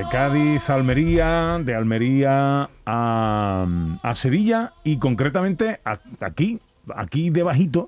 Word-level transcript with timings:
De 0.00 0.06
Cádiz 0.10 0.70
a 0.70 0.76
Almería, 0.76 1.58
de 1.62 1.74
Almería 1.74 2.70
a, 2.86 3.66
a 4.02 4.16
Sevilla 4.16 4.70
y 4.82 4.96
concretamente 4.98 5.78
a- 5.84 5.98
aquí, 6.24 6.58
aquí 6.96 7.28
debajito, 7.28 7.84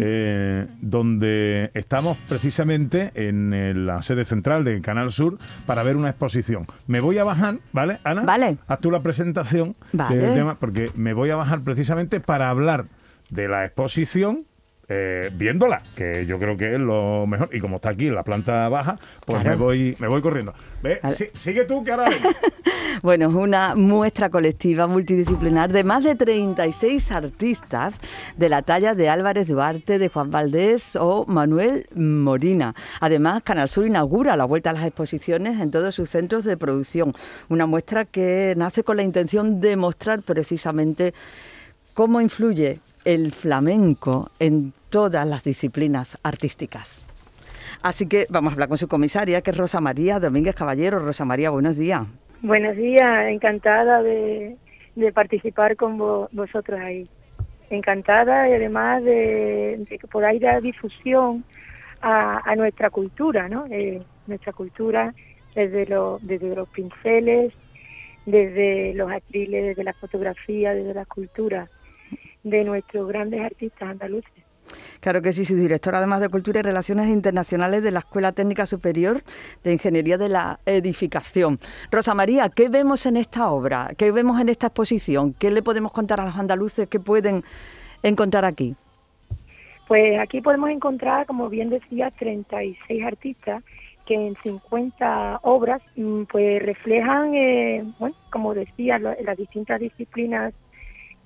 eh, 0.00 0.66
donde 0.80 1.70
estamos 1.74 2.16
precisamente 2.26 3.10
en 3.14 3.52
el- 3.52 3.84
la 3.86 4.00
sede 4.00 4.24
central 4.24 4.64
de 4.64 4.80
Canal 4.80 5.12
Sur 5.12 5.36
para 5.66 5.82
ver 5.82 5.98
una 5.98 6.08
exposición. 6.08 6.66
Me 6.86 7.00
voy 7.00 7.18
a 7.18 7.24
bajar, 7.24 7.58
¿vale, 7.70 7.98
Ana? 8.02 8.22
Vale. 8.22 8.56
Haz 8.66 8.80
tú 8.80 8.90
la 8.90 9.00
presentación 9.00 9.74
Vale. 9.92 10.16
del 10.16 10.32
tema, 10.34 10.54
porque 10.54 10.90
me 10.94 11.12
voy 11.12 11.28
a 11.28 11.36
bajar 11.36 11.60
precisamente 11.60 12.18
para 12.18 12.48
hablar 12.48 12.86
de 13.28 13.46
la 13.46 13.66
exposición. 13.66 14.38
Eh, 14.88 15.30
viéndola, 15.32 15.82
que 15.94 16.26
yo 16.26 16.38
creo 16.38 16.56
que 16.56 16.74
es 16.74 16.80
lo 16.80 17.26
mejor. 17.26 17.48
Y 17.52 17.60
como 17.60 17.76
está 17.76 17.90
aquí 17.90 18.06
en 18.06 18.14
la 18.14 18.22
planta 18.22 18.68
baja, 18.68 18.98
pues 19.24 19.42
Claro. 19.42 19.58
me 19.58 19.64
voy 19.64 19.96
me 19.98 20.08
voy 20.08 20.20
corriendo. 20.22 20.54
Ve, 20.82 21.00
sigue 21.34 21.64
tú, 21.64 21.82
que 21.84 21.92
ahora. 21.92 22.06
Bueno, 23.02 23.28
es 23.28 23.34
una 23.34 23.74
muestra 23.74 24.30
colectiva 24.30 24.86
multidisciplinar 24.86 25.70
de 25.70 25.84
más 25.84 26.02
de 26.02 26.14
36 26.14 27.12
artistas 27.12 28.00
de 28.38 28.48
la 28.48 28.62
talla 28.62 28.94
de 28.94 29.10
Álvarez 29.10 29.48
Duarte, 29.48 29.98
de 29.98 30.08
Juan 30.08 30.30
Valdés 30.30 30.96
o 30.96 31.26
Manuel 31.26 31.86
Morina. 31.94 32.74
Además, 33.00 33.42
Canal 33.42 33.68
Sur 33.68 33.86
inaugura 33.86 34.34
la 34.34 34.46
vuelta 34.46 34.70
a 34.70 34.72
las 34.72 34.86
exposiciones 34.86 35.60
en 35.60 35.70
todos 35.70 35.94
sus 35.94 36.08
centros 36.08 36.44
de 36.44 36.56
producción. 36.56 37.12
Una 37.50 37.66
muestra 37.66 38.06
que 38.06 38.54
nace 38.56 38.82
con 38.82 38.96
la 38.96 39.02
intención 39.02 39.60
de 39.60 39.76
mostrar 39.76 40.22
precisamente 40.22 41.12
cómo 41.92 42.22
influye 42.22 42.80
el 43.04 43.30
flamenco 43.32 44.30
en 44.38 44.72
todas 44.90 45.26
las 45.26 45.44
disciplinas 45.44 46.18
artísticas. 46.22 47.04
Así 47.82 48.06
que 48.08 48.26
vamos 48.30 48.52
a 48.52 48.54
hablar 48.54 48.68
con 48.68 48.78
su 48.78 48.88
comisaria, 48.88 49.42
que 49.42 49.50
es 49.50 49.56
Rosa 49.56 49.80
María 49.80 50.18
Domínguez 50.18 50.54
Caballero. 50.54 50.98
Rosa 50.98 51.24
María, 51.24 51.50
buenos 51.50 51.76
días. 51.76 52.02
Buenos 52.42 52.76
días, 52.76 53.28
encantada 53.28 54.02
de, 54.02 54.56
participar 55.14 55.76
con 55.76 55.98
vo- 55.98 56.28
vosotros 56.32 56.80
ahí. 56.80 57.06
Encantada 57.70 58.48
y 58.48 58.52
además 58.52 59.02
de, 59.02 59.84
de 59.88 59.98
que 59.98 60.06
podáis 60.06 60.40
dar 60.40 60.62
difusión 60.62 61.44
a, 62.00 62.54
nuestra 62.56 62.90
cultura, 62.90 63.48
¿no? 63.48 63.66
Eh, 63.70 64.02
nuestra 64.26 64.52
cultura 64.52 65.12
desde, 65.54 65.86
lo- 65.86 66.18
desde 66.22 66.54
los 66.54 66.68
pinceles, 66.68 67.52
desde 68.24 68.94
los 68.94 69.10
acriles, 69.10 69.64
desde 69.66 69.84
la 69.84 69.92
fotografía, 69.92 70.74
desde 70.74 70.94
la 70.94 71.02
escultura, 71.02 71.68
de 72.44 72.64
nuestros 72.64 73.08
grandes 73.08 73.40
artistas 73.40 73.88
andaluces. 73.90 74.30
Claro 75.00 75.22
que 75.22 75.32
sí, 75.32 75.44
su 75.44 75.56
directora 75.56 75.98
además 75.98 76.20
de 76.20 76.28
Cultura 76.28 76.60
y 76.60 76.62
Relaciones 76.62 77.08
Internacionales 77.08 77.82
de 77.82 77.90
la 77.90 78.00
Escuela 78.00 78.32
Técnica 78.32 78.66
Superior 78.66 79.22
de 79.62 79.72
Ingeniería 79.72 80.18
de 80.18 80.28
la 80.28 80.60
Edificación. 80.66 81.58
Rosa 81.90 82.14
María, 82.14 82.48
¿qué 82.48 82.68
vemos 82.68 83.06
en 83.06 83.16
esta 83.16 83.50
obra? 83.50 83.90
¿Qué 83.96 84.10
vemos 84.10 84.40
en 84.40 84.48
esta 84.48 84.68
exposición? 84.68 85.34
¿Qué 85.34 85.50
le 85.50 85.62
podemos 85.62 85.92
contar 85.92 86.20
a 86.20 86.24
los 86.24 86.36
andaluces 86.36 86.88
que 86.88 87.00
pueden 87.00 87.44
encontrar 88.02 88.44
aquí? 88.44 88.74
Pues 89.86 90.18
aquí 90.18 90.40
podemos 90.40 90.70
encontrar, 90.70 91.26
como 91.26 91.48
bien 91.48 91.70
decía, 91.70 92.10
36 92.10 93.04
artistas 93.04 93.62
que 94.04 94.14
en 94.14 94.36
50 94.36 95.40
obras 95.42 95.82
mm, 95.96 96.22
pues 96.24 96.62
reflejan, 96.62 97.34
eh, 97.34 97.84
bueno, 97.98 98.14
como 98.30 98.54
decía, 98.54 98.98
las 98.98 99.36
distintas 99.36 99.80
disciplinas 99.80 100.54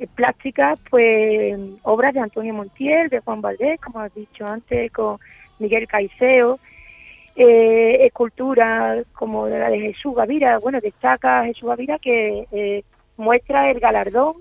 plásticas, 0.09 0.79
pues 0.89 1.59
obras 1.83 2.15
de 2.15 2.21
Antonio 2.21 2.55
Montiel, 2.55 3.09
de 3.09 3.21
Juan 3.21 3.41
Valdés, 3.41 3.81
como 3.81 4.01
has 4.01 4.15
dicho 4.15 4.47
antes, 4.47 4.91
con 4.93 5.19
Miguel 5.59 5.87
Caiceo, 5.87 6.59
eh, 7.37 8.07
esculturas 8.07 9.07
como 9.13 9.47
la 9.49 9.71
de 9.71 9.81
Jesús 9.81 10.15
Gavira, 10.15 10.59
bueno, 10.59 10.81
destaca 10.81 11.45
Jesús 11.45 11.69
Gavira 11.69 11.99
que 11.99 12.47
eh, 12.53 12.83
muestra 13.17 13.71
el 13.71 13.81
galardón 13.81 14.37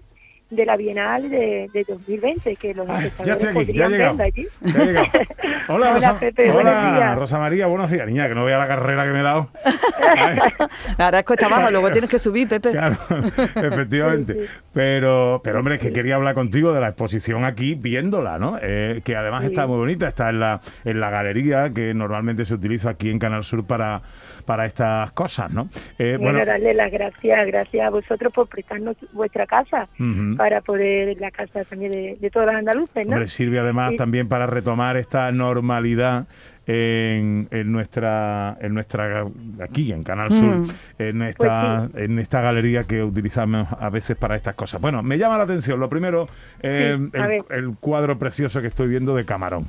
de 0.50 0.66
la 0.66 0.76
Bienal 0.78 1.30
de, 1.30 1.70
de 1.72 1.84
2020, 1.88 2.56
que 2.56 2.74
los 2.74 2.90
Ay, 2.90 3.06
espectadores 3.08 3.44
ya 3.44 3.50
estoy 3.50 3.64
aquí, 3.64 3.74
ya 3.74 3.86
he 3.86 3.90
llegado. 3.90 4.24
allí. 4.24 4.48
Ya 4.62 4.84
he 4.84 4.86
llegado. 4.88 5.06
Hola, 5.12 5.28
Hola, 5.70 5.94
Rosa, 5.94 6.20
Pepe, 6.20 6.52
hola, 6.52 6.54
buenos 6.74 6.96
días. 6.96 7.20
Rosa 7.20 7.38
María, 7.40 7.68
buenos 7.68 7.92
días. 7.92 8.08
Niña, 8.08 8.28
que 8.28 8.36
no 8.36 8.46
vea 8.46 8.58
la 8.58 8.68
carrera 8.68 9.04
que 9.06 9.12
me 9.12 9.20
he 9.20 9.24
dado. 9.24 9.50
Ahora 10.98 11.20
es 11.20 11.26
cuesta 11.26 11.46
abajo, 11.46 11.70
luego 11.72 11.92
tienes 11.92 12.10
que 12.10 12.20
subir, 12.20 12.48
Pepe. 12.48 12.72
claro, 12.72 12.98
efectivamente. 13.56 14.48
Pero, 14.74 15.42
pero 15.44 15.60
hombre, 15.60 15.76
es 15.76 15.82
que 15.82 15.92
quería 15.94 16.16
hablar 16.16 16.34
contigo 16.36 16.74
de 16.74 16.82
la 16.82 16.90
exposición 16.90 17.46
aquí, 17.46 17.76
viéndola, 17.76 18.38
¿no? 18.40 18.58
Eh, 18.62 19.02
que 19.04 19.16
además 19.16 19.40
Sí. 19.44 19.48
está 19.48 19.68
muy 19.68 19.78
bonita, 19.78 20.08
está 20.08 20.30
en 20.30 20.40
la, 20.40 20.60
en 20.84 21.00
la 21.00 21.10
galería 21.10 21.70
que 21.74 21.94
normalmente 21.94 22.46
se 22.46 22.54
utiliza 22.54 22.90
aquí 22.92 23.10
en 23.10 23.20
Canal 23.20 23.44
Sur 23.44 23.66
para, 23.66 24.02
para 24.46 24.66
estas 24.66 25.12
cosas, 25.12 25.52
¿no? 25.52 25.70
Eh, 25.98 26.18
Bueno, 26.20 26.44
darle 26.46 26.74
las 26.74 26.92
gracias, 26.92 27.48
gracias 27.48 27.86
a 27.86 27.90
vosotros 27.90 28.34
por 28.34 28.48
prestarnos 28.48 28.96
vuestra 29.14 29.46
casa 29.46 29.88
Ujú. 30.00 30.36
Para 30.40 30.62
poder 30.62 31.20
la 31.20 31.32
casa 31.32 31.66
también 31.66 31.92
de, 31.92 32.16
de 32.18 32.30
todos 32.30 32.46
los 32.46 32.56
andaluces, 32.56 33.06
¿no? 33.06 33.12
Hombre, 33.16 33.28
sirve 33.28 33.60
además 33.60 33.90
Sí. 33.92 33.98
también 33.98 34.30
para 34.30 34.48
retomar 34.48 34.96
esta 34.96 35.30
normalidad 35.34 36.28
en, 36.66 37.50
en 37.52 37.72
nuestra 37.74 38.56
en 38.62 38.74
nuestra 38.74 39.26
aquí 39.62 39.92
en 39.92 40.02
Canal 40.04 40.32
Sur 40.32 40.56
Mm. 40.60 40.68
en 41.00 41.22
esta 41.24 41.90
Pues 41.92 42.04
en 42.06 42.20
esta 42.20 42.40
galería 42.40 42.86
que 42.86 43.04
utilizamos 43.04 43.68
a 43.78 43.90
veces 43.90 44.16
para 44.18 44.38
estas 44.38 44.56
cosas. 44.56 44.80
Bueno, 44.80 45.04
me 45.04 45.18
llama 45.18 45.38
la 45.38 45.44
atención 45.44 45.78
lo 45.78 45.90
primero 45.90 46.30
eh, 46.62 46.98
Sí, 46.98 47.18
el, 47.50 47.58
el 47.66 47.76
cuadro 47.78 48.18
precioso 48.18 48.62
que 48.62 48.68
estoy 48.68 48.88
viendo 48.88 49.14
de 49.16 49.26
Camarón. 49.26 49.66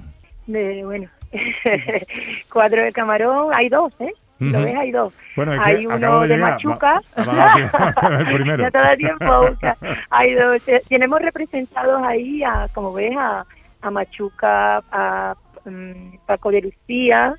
De, 0.47 0.85
bueno, 0.85 1.09
cuadro 2.53 2.83
de 2.83 2.93
camarón, 2.93 3.53
hay 3.55 3.69
dos, 3.69 3.93
¿eh? 4.01 4.13
¿Lo 4.41 4.63
ves? 4.63 4.77
Hay 4.77 4.91
dos. 4.91 5.13
Bueno, 5.37 5.53
es 5.53 5.61
hay 5.63 5.81
que 5.83 5.87
uno 5.87 6.21
de. 6.21 6.37
Machuca. 6.39 7.01
Va- 7.19 7.25
va. 7.35 8.19
El 8.21 8.27
primero. 8.35 8.63
ya 8.65 8.71
te 8.71 8.79
da 8.79 8.97
tiempo. 8.97 9.25
o 9.41 9.55
sea, 9.57 9.77
hay 10.11 10.35
dos. 10.35 10.67
Eh, 10.69 10.81
Tenemos 10.89 11.21
representados 11.21 12.03
ahí, 12.03 12.43
a, 12.43 12.67
como 12.75 12.93
ves, 12.93 13.15
a, 13.19 13.45
a 13.83 13.91
Machuca, 13.91 14.79
a 14.91 15.35
mm, 15.65 16.17
Paco 16.27 16.51
de 16.51 16.63
Lucía. 16.63 17.35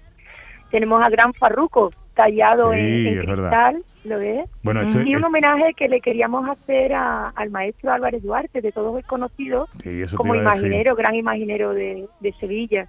Tenemos 0.70 1.04
a 1.04 1.10
Gran 1.10 1.34
Farruco, 1.34 1.92
tallado 2.16 2.72
Sí, 2.72 2.80
en, 2.80 3.08
en 3.08 3.26
cristal, 3.26 3.84
¿lo 4.06 4.20
ves? 4.20 4.50
Bueno, 4.64 4.82
esto 4.82 5.02
Y 5.02 5.16
un 5.16 5.24
homenaje 5.26 5.74
que 5.76 5.90
le 5.90 6.00
queríamos 6.00 6.48
hacer 6.50 6.94
a- 6.94 7.30
al 7.36 7.50
maestro 7.50 7.92
Álvarez 7.92 8.24
Duarte, 8.24 8.62
de 8.62 8.72
todos 8.72 8.98
es 9.00 9.06
conocido 9.06 9.68
sí, 9.84 10.04
como 10.16 10.34
imaginero, 10.36 10.96
gran 10.96 11.16
imaginero 11.16 11.74
de, 11.74 12.06
de 12.22 12.32
Sevilla. 12.34 12.88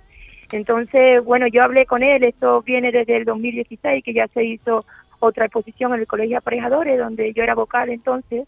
Entonces, 0.52 1.24
bueno, 1.24 1.48
yo 1.48 1.64
hablé 1.64 1.86
con 1.86 2.02
él, 2.04 2.24
esto 2.24 2.62
viene 2.62 2.92
desde 2.92 3.16
el 3.18 3.24
2016, 3.24 4.04
que 4.04 4.14
ya 4.14 4.28
se 4.28 4.44
hizo 4.44 4.86
otra 5.20 5.46
exposición 5.46 5.94
en 5.94 6.00
el 6.00 6.06
Colegio 6.06 6.32
de 6.32 6.38
Aparejadores, 6.38 6.98
donde 6.98 7.32
yo 7.34 7.42
era 7.44 7.54
vocal 7.56 7.90
entonces, 7.90 8.46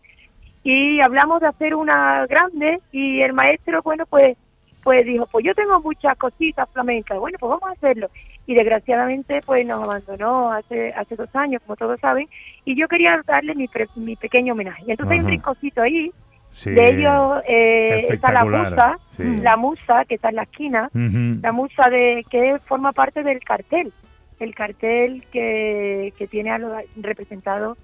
y 0.62 1.00
hablamos 1.00 1.40
de 1.40 1.48
hacer 1.48 1.74
una 1.74 2.26
grande, 2.26 2.80
y 2.92 3.20
el 3.22 3.32
maestro, 3.34 3.82
bueno, 3.82 4.06
pues 4.06 4.36
pues 4.82 5.06
dijo, 5.06 5.26
pues 5.28 5.44
yo 5.46 5.54
tengo 5.54 5.80
muchas 5.80 6.14
cositas 6.18 6.68
flamencas, 6.70 7.18
bueno, 7.18 7.38
pues 7.40 7.48
vamos 7.48 7.70
a 7.70 7.72
hacerlo. 7.72 8.08
Y 8.46 8.54
desgraciadamente, 8.54 9.40
pues 9.46 9.64
nos 9.66 9.82
abandonó 9.82 10.52
hace 10.52 10.92
hace 10.94 11.16
dos 11.16 11.30
años, 11.34 11.62
como 11.64 11.76
todos 11.76 11.98
saben, 12.00 12.28
y 12.66 12.76
yo 12.78 12.86
quería 12.88 13.22
darle 13.26 13.54
mi, 13.54 13.66
pre- 13.68 13.88
mi 13.94 14.16
pequeño 14.16 14.52
homenaje. 14.52 14.82
Entonces 14.86 15.12
hay 15.12 15.20
un 15.20 15.26
Ajá. 15.26 15.30
rinconcito 15.30 15.80
ahí, 15.82 16.12
Sí. 16.54 16.70
de 16.70 16.90
ellos 16.90 17.42
eh, 17.48 18.06
está 18.10 18.30
la 18.30 18.44
musa, 18.44 18.96
sí. 19.16 19.24
la 19.42 19.56
musa 19.56 20.04
que 20.04 20.14
está 20.14 20.28
en 20.28 20.36
la 20.36 20.44
esquina, 20.44 20.88
la 20.94 21.50
musa 21.50 21.90
de 21.90 22.24
que 22.30 22.60
forma 22.60 22.92
parte 22.92 23.24
del 23.24 23.40
cartel, 23.40 23.92
el 24.38 24.54
cartel 24.54 25.24
que, 25.32 26.12
que 26.16 26.28
tiene 26.28 26.52
a 26.52 26.58
los 26.58 26.72
representados 26.94 27.76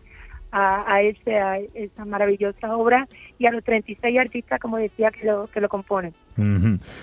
a, 0.52 0.93
a, 0.94 1.02
ese, 1.02 1.38
a 1.38 1.58
esa 1.75 2.05
maravillosa 2.05 2.76
obra 2.76 3.06
y 3.38 3.47
a 3.47 3.50
los 3.52 3.62
36 3.64 4.19
artistas, 4.19 4.58
como 4.61 4.76
decía, 4.79 5.11
que 5.11 5.26
lo, 5.26 5.47
que 5.47 5.61
lo 5.61 5.69
componen. 5.69 6.12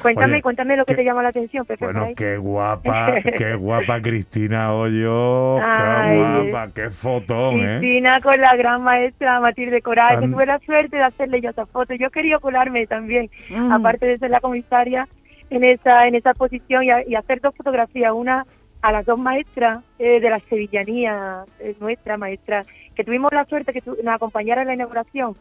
Cuéntame, 0.02 0.34
Oye, 0.34 0.42
cuéntame 0.42 0.76
lo 0.78 0.86
que 0.86 0.94
qué- 0.94 0.98
te 0.98 1.06
llama 1.06 1.22
la 1.24 1.30
atención, 1.30 1.66
Pepe. 1.66 1.86
Bueno, 1.86 2.08
qué 2.16 2.38
guapa, 2.38 3.14
qué 3.38 3.56
guapa 3.56 4.02
Cristina 4.02 4.74
Hoyo, 4.74 5.60
Ay, 5.64 6.18
qué 6.18 6.52
guapa, 6.52 6.74
qué 6.74 6.90
fotón, 6.90 7.60
¿eh? 7.62 7.78
Cristina 7.80 8.20
con 8.22 8.40
la 8.42 8.56
gran 8.56 8.84
maestra 8.84 9.40
Matilde 9.40 9.82
Coral, 9.82 10.20
que 10.22 10.28
tuve 10.28 10.46
la 10.46 10.60
suerte 10.60 10.98
de 10.98 11.04
hacerle 11.04 11.42
yo 11.42 11.50
esa 11.52 11.66
foto. 11.66 11.94
Yo 11.94 12.10
quería 12.10 12.40
colarme 12.40 12.88
también, 12.88 13.30
Mm. 13.50 13.72
aparte 13.72 14.06
de 14.08 14.18
ser 14.18 14.32
la 14.32 14.40
comisaria 14.40 15.08
en 15.50 15.64
esa 15.64 16.08
en 16.08 16.16
esa 16.16 16.34
posición 16.34 16.84
y, 16.84 16.90
a- 16.92 17.08
y 17.08 17.16
hacer 17.16 17.40
dos 17.40 17.56
fotografías, 17.56 18.12
una 18.14 18.46
a 18.82 18.92
las 18.92 19.06
dos 19.06 19.20
maestras 19.20 19.84
eh, 20.00 20.20
de 20.20 20.30
la 20.30 20.40
sevillanía, 20.50 21.44
eh, 21.60 21.76
nuestra 21.80 22.18
maestra, 22.18 22.64
que 22.96 23.04
tuvimos 23.04 23.32
la 23.34 23.46
suerte 23.46 23.74
que 23.74 23.82
tu- 23.82 23.98
nos 24.04 24.16
acompañara 24.16 24.62
en 24.62 24.68
la 24.68 24.74
inauguración, 24.76 25.36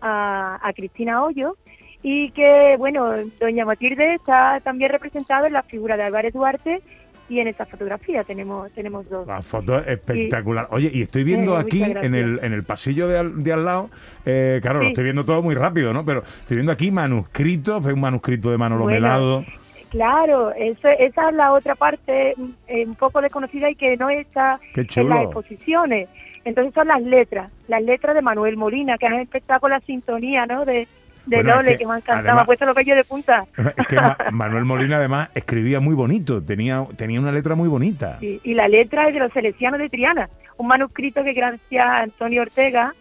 a, 0.00 0.58
a 0.62 0.72
Cristina 0.72 1.22
Hoyo 1.24 1.56
y 2.02 2.30
que, 2.30 2.76
bueno, 2.78 3.12
doña 3.38 3.64
Matilde 3.66 4.14
está 4.14 4.60
también 4.64 4.90
representada 4.90 5.46
en 5.46 5.52
la 5.52 5.62
figura 5.62 5.96
de 5.96 6.04
Álvarez 6.04 6.32
Duarte 6.32 6.80
y 7.28 7.38
en 7.38 7.46
esa 7.48 7.64
fotografía 7.66 8.24
tenemos 8.24 8.72
tenemos 8.72 9.08
dos. 9.08 9.26
La 9.26 9.40
foto 9.42 9.78
es 9.78 9.86
espectacular. 9.88 10.66
Oye, 10.70 10.90
y 10.92 11.02
estoy 11.02 11.22
viendo 11.22 11.56
Eh, 11.58 11.60
aquí 11.60 11.82
en 11.84 12.14
el, 12.14 12.40
en 12.42 12.52
el 12.52 12.64
pasillo 12.64 13.06
de 13.06 13.18
al, 13.18 13.44
de 13.44 13.52
al 13.52 13.64
lado, 13.64 13.90
eh, 14.26 14.58
claro, 14.62 14.80
lo 14.82 14.88
estoy 14.88 15.04
viendo 15.04 15.24
todo 15.24 15.40
muy 15.42 15.54
rápido, 15.54 15.92
¿no? 15.92 16.04
Pero 16.04 16.22
estoy 16.22 16.56
viendo 16.56 16.72
aquí 16.72 16.90
manuscritos, 16.90 17.84
un 17.84 18.00
manuscrito 18.00 18.50
de 18.50 18.58
Manolo 18.58 18.84
Bueno, 18.84 19.00
Melado. 19.00 19.44
Claro, 19.90 20.52
eso, 20.52 20.88
esa 20.88 21.28
es 21.28 21.34
la 21.34 21.52
otra 21.52 21.74
parte 21.74 22.34
eh, 22.68 22.86
un 22.86 22.94
poco 22.94 23.20
desconocida 23.20 23.68
y 23.70 23.74
que 23.74 23.96
no 23.96 24.08
está 24.08 24.58
en 24.74 25.08
las 25.08 25.22
exposiciones. 25.24 26.08
Entonces 26.44 26.72
son 26.72 26.88
las 26.88 27.02
letras, 27.02 27.50
las 27.68 27.82
letras 27.82 28.14
de 28.14 28.22
Manuel 28.22 28.56
Molina, 28.56 28.96
que 28.98 29.06
han 29.06 29.14
empezado 29.14 29.60
con 29.60 29.70
la 29.72 29.80
sintonía, 29.80 30.46
¿no? 30.46 30.64
De, 30.64 30.86
de 31.26 31.36
Bueno, 31.36 31.60
es 31.60 31.68
que 31.68 31.76
que, 31.78 31.86
me 31.86 31.92
ha 31.92 31.96
encantado, 31.96 32.18
además- 32.20 32.36
me 32.36 32.40
ha 32.40 32.44
puesto 32.46 32.64
los 32.66 32.74
de 32.76 33.04
punta. 33.04 33.44
Es 33.76 33.86
que 33.88 33.96
Ma- 33.96 34.16
Manuel 34.30 34.64
Molina 34.64 34.96
además 34.96 35.28
escribía 35.34 35.80
muy 35.80 35.94
bonito, 35.94 36.42
tenía, 36.42 36.86
tenía 36.96 37.20
una 37.20 37.32
letra 37.32 37.54
muy 37.56 37.68
bonita. 37.68 38.16
Sí, 38.20 38.40
y 38.44 38.54
la 38.54 38.68
letra 38.68 39.08
es 39.08 39.14
de 39.14 39.20
los 39.20 39.32
Salesianos 39.32 39.80
de 39.80 39.88
Triana, 39.90 40.30
un 40.56 40.66
manuscrito 40.68 41.22
que 41.24 41.32
gracias 41.32 41.84
a 41.86 42.00
Antonio 42.02 42.42
Ortega... 42.42 42.94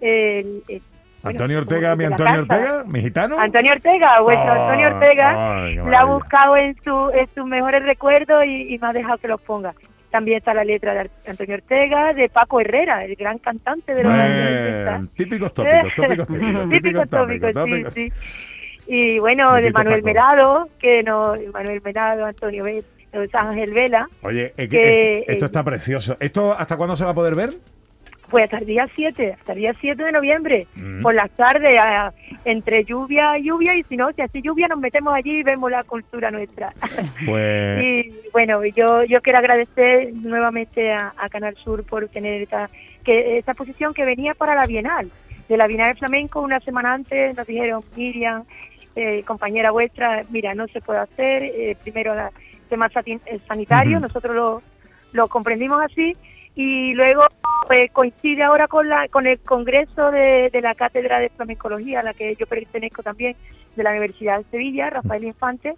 el- 0.00 0.62
el- 0.68 0.82
bueno, 0.82 0.93
Antonio 1.24 1.58
Ortega, 1.58 1.96
mi 1.96 2.04
Antonio. 2.04 2.40
Ortega, 2.40 2.84
mi 2.86 3.00
gitano. 3.00 3.38
Antonio 3.38 3.72
Ortega, 3.72 4.20
vuestro 4.20 4.52
Ah, 4.52 4.66
Antonio 4.68 4.88
Ortega, 4.94 5.64
ay, 5.64 5.76
la 5.76 6.00
ha 6.00 6.04
buscado 6.04 6.56
en, 6.56 6.76
su, 6.82 7.10
en 7.14 7.26
sus 7.34 7.46
mejores 7.46 7.82
recuerdos 7.84 8.44
y, 8.46 8.74
y 8.74 8.78
me 8.78 8.88
ha 8.88 8.92
dejado 8.92 9.18
que 9.18 9.28
los 9.28 9.40
ponga. 9.40 9.74
También 10.10 10.38
está 10.38 10.54
la 10.54 10.62
letra 10.62 10.94
de 10.94 11.10
Antonio 11.26 11.56
Ortega, 11.56 12.12
de 12.12 12.28
Paco 12.28 12.60
Herrera, 12.60 13.04
el 13.04 13.16
gran 13.16 13.38
cantante 13.38 13.94
de 13.94 14.04
los 14.04 14.12
80. 14.12 15.14
típicos 15.16 15.52
tópicos, 15.52 15.94
tópicos 15.96 16.28
típicos, 16.28 16.68
Típicos 16.70 17.08
tópicos, 17.08 17.52
tópicos, 17.52 17.94
sí, 17.94 18.10
sí. 18.10 18.12
Y 18.86 19.18
bueno, 19.18 19.54
de 19.54 19.70
Manuel 19.72 20.02
Paco. 20.02 20.06
Merado, 20.06 20.68
que 20.78 21.02
no, 21.02 21.34
Manuel 21.52 21.80
Merado, 21.82 22.26
Antonio 22.26 22.66
eh, 22.66 22.84
Ángel 23.32 23.72
Vela, 23.72 24.06
Oye, 24.22 24.52
que 24.56 24.68
que, 24.68 25.18
esto 25.26 25.44
eh, 25.44 25.46
está 25.46 25.64
precioso. 25.64 26.16
¿Esto 26.20 26.52
hasta 26.52 26.76
cuándo 26.76 26.96
se 26.96 27.04
va 27.04 27.12
a 27.12 27.14
poder 27.14 27.34
ver? 27.34 27.54
Pues 28.34 28.44
hasta 28.46 28.58
el 28.58 28.66
día 28.66 28.88
7, 28.96 29.34
hasta 29.38 29.52
el 29.52 29.58
día 29.60 29.74
7 29.80 30.02
de 30.02 30.10
noviembre, 30.10 30.66
Mm. 30.74 31.02
por 31.02 31.14
las 31.14 31.30
tardes, 31.30 31.78
a- 31.80 32.12
entre 32.44 32.82
lluvia 32.84 33.38
y 33.38 33.44
lluvia, 33.44 33.76
y 33.76 33.84
si 33.84 33.96
no, 33.96 34.10
si 34.12 34.22
hace 34.22 34.42
lluvia, 34.42 34.66
nos 34.66 34.80
metemos 34.80 35.14
allí 35.14 35.38
y 35.38 35.42
vemos 35.44 35.70
la 35.70 35.84
cultura 35.84 36.32
nuestra. 36.32 36.72
Pues 37.24 37.80
Y 37.84 38.12
bueno, 38.32 38.64
yo 38.64 39.04
yo 39.04 39.22
quiero 39.22 39.38
agradecer 39.38 40.12
nuevamente 40.14 40.92
a, 40.92 41.12
a 41.16 41.28
Canal 41.28 41.54
Sur 41.62 41.84
por 41.84 42.08
tener 42.08 42.42
esta 42.42 42.68
que 43.04 43.38
esta 43.38 43.54
posición 43.54 43.94
que 43.94 44.04
venía 44.04 44.34
para 44.34 44.56
la 44.56 44.66
Bienal. 44.66 45.12
De 45.48 45.56
la 45.56 45.68
Bienal 45.68 45.92
de 45.92 45.98
Flamenco, 46.00 46.40
una 46.40 46.58
semana 46.58 46.92
antes 46.94 47.36
nos 47.36 47.46
dijeron, 47.46 47.82
Miriam, 47.96 48.42
eh, 48.96 49.22
compañera 49.24 49.70
vuestra, 49.70 50.22
mira, 50.30 50.54
no 50.56 50.66
se 50.66 50.80
puede 50.80 50.98
hacer, 50.98 51.44
eh, 51.44 51.76
primero 51.84 52.16
la, 52.16 52.32
tema 52.68 52.88
eh, 53.06 53.38
sanitario, 53.46 54.00
nosotros 54.00 54.34
lo, 54.34 54.62
lo 55.12 55.28
comprendimos 55.28 55.80
así, 55.84 56.16
y 56.54 56.94
luego 56.94 57.22
pues, 57.66 57.90
coincide 57.90 58.42
ahora 58.42 58.68
con 58.68 58.88
la 58.88 59.08
con 59.08 59.26
el 59.26 59.40
congreso 59.40 60.10
de, 60.10 60.50
de 60.52 60.60
la 60.60 60.74
cátedra 60.74 61.18
de 61.18 61.30
flamencología 61.30 62.00
a 62.00 62.04
la 62.04 62.14
que 62.14 62.34
yo 62.36 62.46
pertenezco 62.46 63.02
también 63.02 63.36
de 63.74 63.82
la 63.82 63.90
Universidad 63.90 64.38
de 64.38 64.44
Sevilla 64.50 64.90
Rafael 64.90 65.24
Infante 65.24 65.74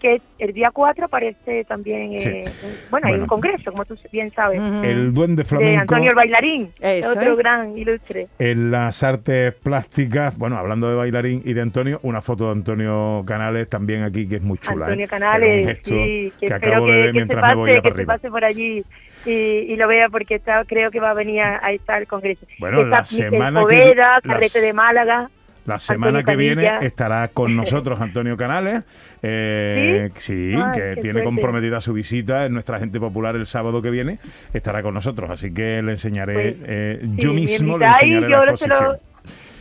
que 0.00 0.20
el 0.38 0.52
día 0.52 0.70
4 0.72 1.06
aparece 1.06 1.64
también 1.64 2.20
Sí. 2.20 2.28
eh, 2.28 2.44
bueno, 2.90 3.06
hay 3.06 3.12
Bueno. 3.14 3.24
un 3.24 3.28
congreso 3.28 3.72
como 3.72 3.84
tú 3.84 3.96
bien 4.12 4.30
sabes 4.30 4.60
Ujú. 4.60 4.84
el 4.84 5.12
duende 5.14 5.42
de 5.42 5.48
flamenco 5.48 5.80
Antonio 5.80 6.10
el 6.10 6.16
bailarín 6.16 6.68
Eso 6.80 7.10
otro 7.12 7.30
es. 7.32 7.36
gran 7.38 7.78
ilustre 7.78 8.28
en 8.38 8.70
las 8.70 9.02
artes 9.02 9.54
plásticas. 9.54 10.36
Bueno, 10.36 10.56
hablando 10.58 10.88
de 10.88 10.96
bailarín 10.96 11.40
y 11.44 11.52
de 11.54 11.62
Antonio, 11.62 11.98
una 12.02 12.20
foto 12.20 12.46
de 12.46 12.52
Antonio 12.52 13.22
Canales 13.26 13.68
también 13.68 14.02
aquí 14.02 14.28
que 14.28 14.36
es 14.36 14.42
muy 14.42 14.58
chula. 14.58 14.84
Antonio 14.86 15.06
¿eh? 15.06 15.08
Canales 15.08 15.78
sí, 15.82 15.92
que, 15.94 16.32
que 16.40 16.46
espero 16.46 16.72
acabo 16.74 16.86
de 16.86 16.92
que, 16.92 16.98
ver 16.98 17.06
que 17.06 17.18
se 17.20 17.24
mientras 17.24 17.44
me 17.48 17.54
voy 17.54 17.70
pase 17.70 17.78
a 17.78 17.82
que 17.92 17.96
se 17.98 18.06
pase 18.06 18.30
por 18.30 18.44
allí 18.44 18.84
y, 19.24 19.30
y 19.32 19.76
lo 19.76 19.88
vea 19.88 20.08
porque 20.08 20.34
está, 20.36 20.64
creo 20.66 20.90
que 20.90 21.00
va 21.00 21.10
a 21.10 21.14
venir 21.14 21.40
a, 21.40 21.64
a 21.64 21.72
estar 21.72 22.00
el 22.00 22.06
congreso 22.06 22.46
Bueno, 22.58 22.82
Está 22.82 22.88
la 22.98 23.06
semana 23.06 23.60
que- 23.60 23.76
Poveda, 23.76 24.12
las- 24.12 24.22
Carrete 24.22 24.60
de 24.60 24.72
Málaga 24.72 25.30
La 25.66 25.78
semana 25.78 26.22
que 26.22 26.36
viene 26.36 26.70
estará 26.82 27.28
con 27.28 27.54
nosotros 27.56 28.00
Antonio 28.00 28.36
Canales. 28.36 28.82
eh, 29.22 30.10
¿Sí? 30.16 30.54
Ay, 30.56 30.72
que 30.94 31.00
tiene 31.02 31.22
comprometida 31.24 31.80
su 31.80 31.92
visita. 31.92 32.44
Es 32.44 32.50
nuestra 32.50 32.78
gente 32.78 32.98
popular 33.00 33.34
el 33.36 33.46
sábado 33.46 33.82
que 33.82 33.90
viene. 33.90 34.18
Estará 34.52 34.82
con 34.82 34.94
nosotros. 34.94 35.28
Así 35.30 35.52
que 35.52 35.82
le 35.82 35.92
enseñaré, 35.92 36.34
Pues, 36.34 36.56
eh, 36.66 36.98
Sí, 37.02 37.10
yo 37.16 37.32
mismo 37.32 37.78
le 37.78 37.86
enseñaré 37.86 38.28
la 38.28 38.44
exposición. 38.44 38.96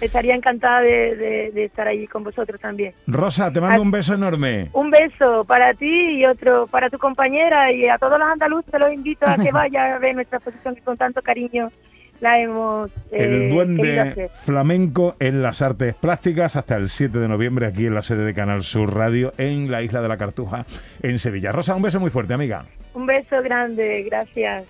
estaría 0.01 0.35
encantada 0.35 0.81
de, 0.81 1.15
de- 1.15 1.51
de 1.53 1.63
estar 1.65 1.87
allí 1.87 2.05
con 2.05 2.23
vosotros 2.23 2.59
también. 2.61 2.93
Rosa, 3.07 3.51
te 3.51 3.59
mando 3.61 3.79
Ah. 3.79 3.81
un 3.81 3.91
beso 3.91 4.13
enorme. 4.13 4.67
Un 4.73 4.91
beso 4.91 5.43
para 5.45 5.73
ti 5.73 6.17
y 6.19 6.25
otro 6.25 6.67
para 6.67 6.89
tu 6.89 6.97
compañera 6.99 7.71
y 7.71 7.87
a 7.87 7.97
todos 7.97 8.19
los 8.19 8.27
andaluces 8.27 8.79
los 8.79 8.93
invito 8.93 9.25
a 9.27 9.35
que 9.37 9.51
vayan 9.51 9.93
a 9.93 9.97
ver 9.99 10.13
nuestra 10.13 10.37
exposición 10.37 10.75
que 10.75 10.81
con 10.81 10.97
tanto 10.97 11.21
cariño 11.21 11.71
la 12.21 12.39
hemos 12.39 12.87
eh, 13.11 13.23
El 13.25 13.49
duende 13.49 13.99
hacer. 13.99 14.29
flamenco 14.45 15.15
en 15.19 15.41
las 15.41 15.61
artes 15.61 15.95
plásticas 15.95 16.55
hasta 16.55 16.75
el 16.75 16.89
7 16.89 17.17
de 17.19 17.27
noviembre 17.27 17.65
aquí 17.67 17.85
en 17.85 17.93
la 17.95 18.01
sede 18.01 18.25
de 18.25 18.33
Canal 18.33 18.63
Sur 18.63 18.95
Radio 18.95 19.31
en 19.37 19.69
la 19.71 19.81
isla 19.81 20.01
de 20.01 20.07
la 20.07 20.17
Cartuja 20.17 20.65
en 21.01 21.19
Sevilla. 21.19 21.51
Rosa, 21.51 21.75
un 21.75 21.81
beso 21.81 21.99
muy 21.99 22.09
fuerte, 22.09 22.33
amiga. 22.33 22.65
Un 22.93 23.05
beso 23.05 23.41
grande, 23.43 24.03
gracias. 24.09 24.63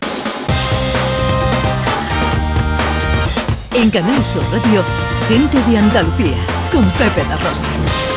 En 3.75 3.89
Canal 3.91 4.23
Sur 4.25 4.43
Radio, 4.51 4.81
gente 5.27 5.57
de 5.69 5.77
Andalucía, 5.77 6.37
con 6.71 6.83
Pepe 6.91 7.27
da 7.27 7.35
Rosa. 7.37 8.14